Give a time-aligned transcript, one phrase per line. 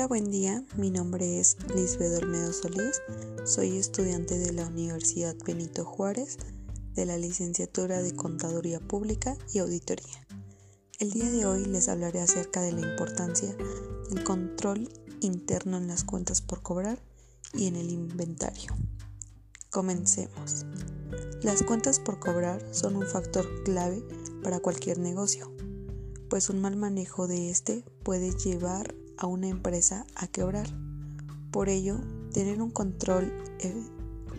[0.00, 0.64] Hola, buen día.
[0.78, 3.02] Mi nombre es Lisbeth Olmedo Solís.
[3.44, 6.38] Soy estudiante de la Universidad Benito Juárez
[6.94, 10.26] de la licenciatura de Contaduría Pública y Auditoría.
[11.00, 13.54] El día de hoy les hablaré acerca de la importancia
[14.08, 14.88] del control
[15.20, 16.98] interno en las cuentas por cobrar
[17.52, 18.74] y en el inventario.
[19.68, 20.64] Comencemos.
[21.42, 24.02] Las cuentas por cobrar son un factor clave
[24.42, 25.54] para cualquier negocio,
[26.30, 30.68] pues un mal manejo de este puede llevar a una empresa a quebrar.
[31.52, 32.00] Por ello,
[32.32, 33.72] tener un control, e,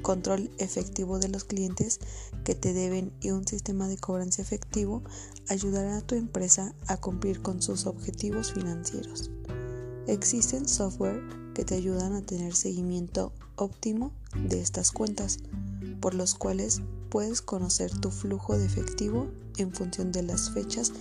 [0.02, 2.00] control efectivo de los clientes
[2.44, 5.04] que te deben y un sistema de cobranza efectivo
[5.48, 9.30] ayudará a tu empresa a cumplir con sus objetivos financieros.
[10.08, 11.22] Existen software
[11.54, 14.12] que te ayudan a tener seguimiento óptimo
[14.50, 15.38] de estas cuentas,
[16.00, 20.92] por los cuales puedes conocer tu flujo de efectivo en función de las fechas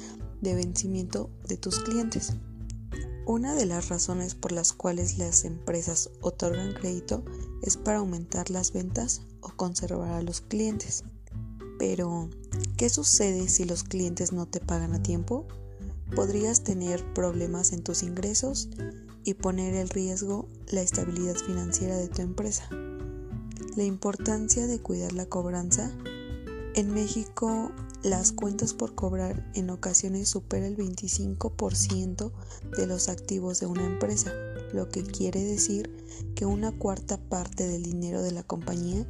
[0.42, 2.34] de vencimiento de tus clientes.
[3.30, 7.22] Una de las razones por las cuales las empresas otorgan crédito
[7.62, 11.04] es para aumentar las ventas o conservar a los clientes.
[11.78, 12.28] Pero,
[12.76, 15.46] ¿qué sucede si los clientes no te pagan a tiempo?
[16.16, 18.68] Podrías tener problemas en tus ingresos
[19.22, 22.68] y poner en riesgo la estabilidad financiera de tu empresa.
[23.76, 25.92] La importancia de cuidar la cobranza.
[26.74, 27.70] En México
[28.02, 32.32] las cuentas por cobrar en ocasiones supera el 25%
[32.76, 34.32] de los activos de una empresa,
[34.72, 39.06] lo que quiere decir que una cuarta parte del dinero de la compañía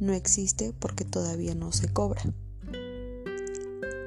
[0.00, 2.22] no existe porque todavía no se cobra.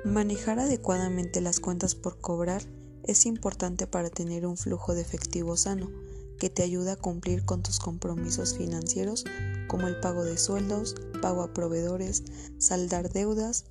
[0.05, 2.61] Manejar adecuadamente las cuentas por cobrar
[3.03, 5.89] es importante para tener un flujo de efectivo sano
[6.37, 9.25] que te ayuda a cumplir con tus compromisos financieros
[9.67, 12.23] como el pago de sueldos, pago a proveedores,
[12.57, 13.65] saldar deudas,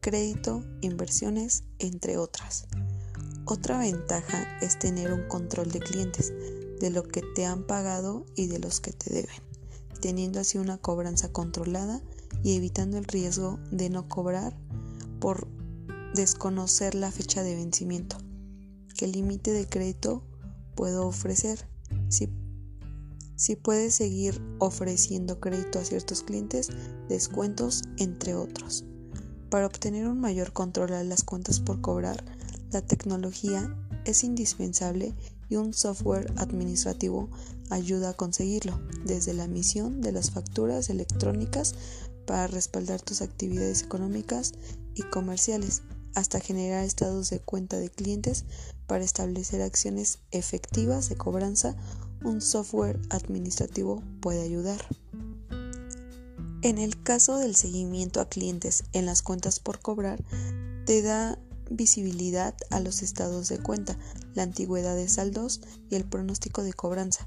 [0.00, 2.66] crédito, inversiones, entre otras.
[3.44, 6.32] Otra ventaja es tener un control de clientes,
[6.80, 9.42] de lo que te han pagado y de los que te deben,
[10.00, 12.00] teniendo así una cobranza controlada
[12.42, 14.56] y evitando el riesgo de no cobrar
[15.20, 15.48] por
[16.14, 18.16] desconocer la fecha de vencimiento,
[18.96, 20.22] qué límite de crédito
[20.74, 21.68] puedo ofrecer,
[22.08, 22.28] si,
[23.36, 26.68] si puedes seguir ofreciendo crédito a ciertos clientes,
[27.08, 28.84] descuentos, entre otros.
[29.50, 32.24] Para obtener un mayor control a las cuentas por cobrar,
[32.70, 35.12] la tecnología es indispensable
[35.48, 37.28] y un software administrativo
[37.68, 41.74] ayuda a conseguirlo, desde la emisión de las facturas electrónicas
[42.26, 44.52] para respaldar tus actividades económicas
[44.94, 45.82] y comerciales,
[46.14, 48.44] hasta generar estados de cuenta de clientes
[48.86, 51.76] para establecer acciones efectivas de cobranza,
[52.22, 54.80] un software administrativo puede ayudar.
[56.62, 60.22] En el caso del seguimiento a clientes en las cuentas por cobrar,
[60.84, 61.38] te da
[61.70, 63.98] visibilidad a los estados de cuenta,
[64.34, 67.26] la antigüedad de saldos y el pronóstico de cobranza,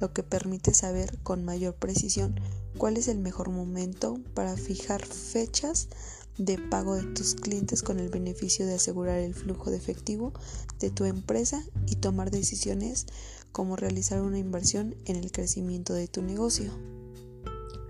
[0.00, 2.38] lo que permite saber con mayor precisión
[2.76, 5.88] cuál es el mejor momento para fijar fechas
[6.36, 10.34] de pago de tus clientes con el beneficio de asegurar el flujo de efectivo
[10.78, 13.06] de tu empresa y tomar decisiones
[13.50, 16.70] como realizar una inversión en el crecimiento de tu negocio.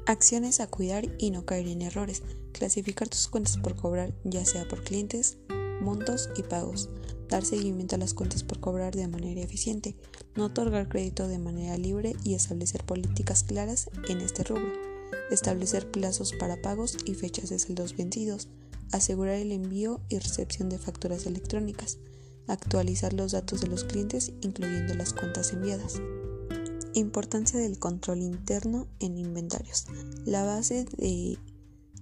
[0.06, 2.22] Acciones a cuidar y no caer en errores.
[2.52, 5.38] Clasificar tus cuentas por cobrar, ya sea por clientes,
[5.80, 6.90] montos y pagos.
[7.30, 9.96] Dar seguimiento a las cuentas por cobrar de manera eficiente.
[10.36, 14.74] No otorgar crédito de manera libre y establecer políticas claras en este rubro.
[15.30, 18.48] Establecer plazos para pagos y fechas de saldos vencidos.
[18.92, 21.96] Asegurar el envío y recepción de facturas electrónicas.
[22.46, 26.02] Actualizar los datos de los clientes, incluyendo las cuentas enviadas.
[26.96, 29.86] Importancia del control interno en inventarios.
[30.24, 31.36] La base de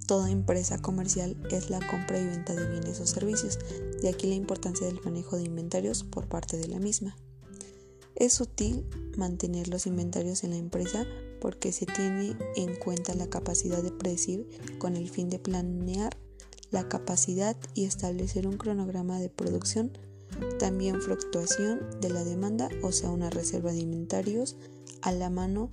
[0.06, 3.58] toda empresa comercial es la compra y venta de bienes o servicios,
[4.02, 7.16] de aquí la importancia del manejo de inventarios por parte de la misma.
[8.16, 8.84] Es útil
[9.16, 11.06] mantener los inventarios en la empresa
[11.40, 14.46] porque se tiene en cuenta la capacidad de predecir
[14.78, 16.18] con el fin de planear
[16.70, 19.96] la capacidad y establecer un cronograma de producción
[20.58, 24.56] también fluctuación de la demanda, o sea, una reserva de inventarios
[25.00, 25.70] a la mano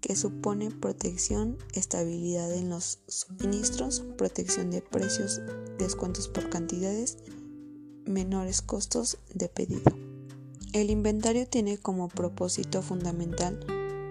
[0.00, 5.40] que supone protección, estabilidad en los suministros, protección de precios,
[5.78, 7.18] descuentos por cantidades,
[8.06, 9.92] menores costos de pedido.
[10.72, 13.60] El inventario tiene como propósito fundamental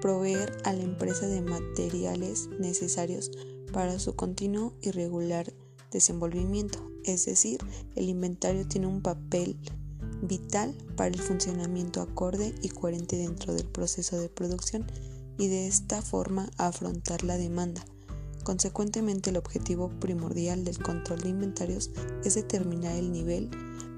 [0.01, 3.31] proveer a la empresa de materiales necesarios
[3.71, 5.53] para su continuo y regular
[5.91, 7.59] desenvolvimiento, es decir,
[7.95, 9.57] el inventario tiene un papel
[10.21, 14.85] vital para el funcionamiento acorde y coherente dentro del proceso de producción
[15.37, 17.83] y de esta forma afrontar la demanda.
[18.43, 21.91] Consecuentemente, el objetivo primordial del control de inventarios
[22.23, 23.49] es determinar el nivel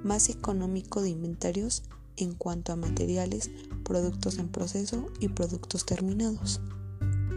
[0.04, 1.84] más económico de inventarios
[2.18, 3.50] en cuanto a materiales,
[3.84, 6.62] productos en proceso y productos terminados.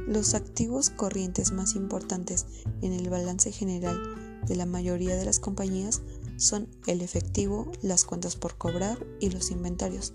[0.06, 2.46] Los activos corrientes más importantes
[2.82, 6.02] en el balance general de la mayoría de las compañías
[6.36, 10.12] son el efectivo, las cuentas por cobrar y los inventarios.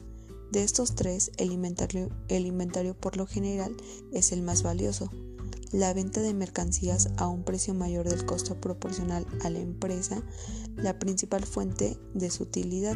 [0.52, 3.76] De estos tres, el inventario, el inventario por lo general
[4.12, 5.10] es el más valioso.
[5.72, 10.24] La venta de mercancías a un precio mayor del costo proporcional a la empresa,
[10.76, 12.96] la principal fuente de su utilidad.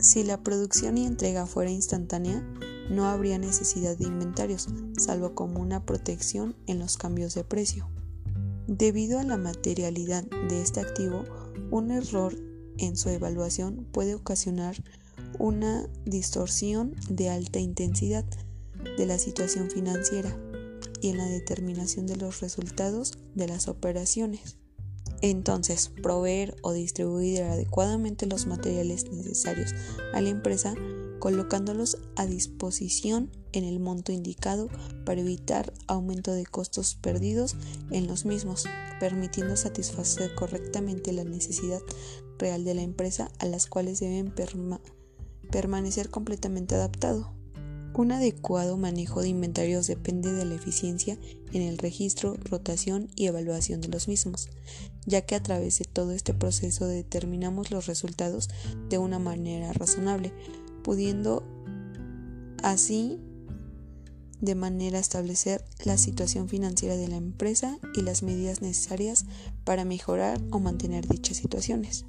[0.00, 2.44] Si la producción y entrega fuera instantánea,
[2.90, 4.68] no habría necesidad de inventarios,
[4.98, 7.88] salvo como una protección en los cambios de precio.
[8.66, 11.24] Debido a la materialidad de este activo,
[11.70, 12.36] un error
[12.78, 14.76] en su evaluación puede ocasionar
[15.38, 18.24] una distorsión de alta intensidad
[18.98, 20.36] de la situación financiera
[21.00, 24.58] y en la determinación de los resultados de las operaciones.
[25.22, 29.74] Entonces, proveer o distribuir adecuadamente los materiales necesarios
[30.12, 30.74] a la empresa
[31.18, 34.68] colocándolos a disposición en el monto indicado
[35.04, 37.56] para evitar aumento de costos perdidos
[37.90, 38.66] en los mismos,
[39.00, 41.80] permitiendo satisfacer correctamente la necesidad
[42.38, 44.32] real de la empresa a las cuales deben
[45.50, 47.32] permanecer completamente adaptado.
[47.94, 51.18] Un adecuado manejo de inventarios depende de la eficiencia
[51.54, 54.50] en el registro, rotación y evaluación de los mismos,
[55.06, 58.50] ya que a través de todo este proceso determinamos los resultados
[58.88, 60.32] de una manera razonable,
[60.82, 61.44] pudiendo
[62.62, 63.18] así
[64.40, 69.24] de manera establecer la situación financiera de la empresa y las medidas necesarias
[69.64, 72.04] para mejorar o mantener dichas situaciones.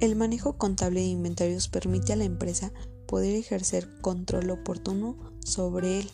[0.00, 2.72] El manejo contable de inventarios permite a la empresa
[3.06, 6.10] poder ejercer control oportuno sobre él,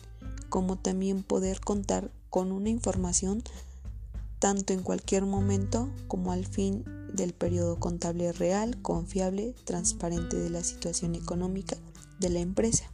[0.49, 3.43] como también poder contar con una información
[4.39, 6.83] tanto en cualquier momento como al fin
[7.13, 11.77] del periodo contable real, confiable, transparente de la situación económica
[12.19, 12.91] de la empresa.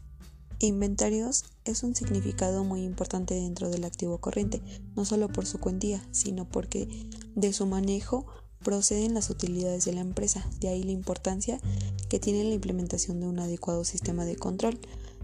[0.60, 4.62] Inventarios es un significado muy importante dentro del activo corriente,
[4.96, 6.88] no solo por su cuantía, sino porque
[7.36, 8.28] de su manejo
[8.64, 11.60] proceden las utilidades de la empresa, de ahí la importancia
[12.10, 14.80] que tiene la implementación de un adecuado sistema de control,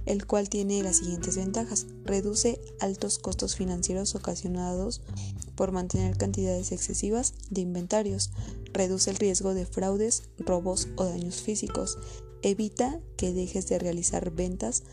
[0.07, 1.85] el cual tiene las siguientes ventajas.
[2.03, 5.01] Reduce altos costos financieros ocasionados
[5.55, 8.31] por mantener cantidades excesivas de inventarios.
[8.73, 11.97] Reduce el riesgo de fraudes, robos o daños físicos.
[12.41, 14.83] Evita que dejes de realizar ventas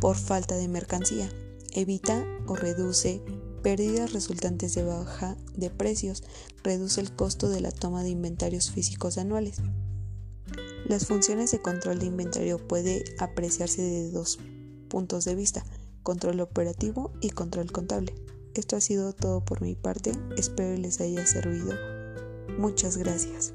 [0.00, 1.30] por falta de mercancía.
[1.72, 3.22] Evita o reduce
[3.62, 6.24] pérdidas resultantes de baja de precios.
[6.62, 9.60] Reduce el costo de la toma de inventarios físicos anuales.
[10.88, 14.38] Las funciones de control de inventario puede apreciarse desde dos
[14.88, 15.62] puntos de vista,
[16.02, 18.14] control operativo y control contable.
[18.54, 21.74] Esto ha sido todo por mi parte, espero les haya servido.
[22.58, 23.52] Muchas gracias.